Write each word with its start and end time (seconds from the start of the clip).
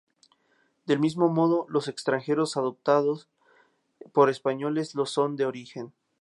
Del 0.87 0.97
mismo 0.97 1.29
modo, 1.29 1.67
los 1.69 1.87
extranjeros 1.87 2.57
adoptados 2.57 3.29
por 4.13 4.31
españoles 4.31 4.95
lo 4.95 5.05
son 5.05 5.35
de 5.35 5.45
origen. 5.45 5.93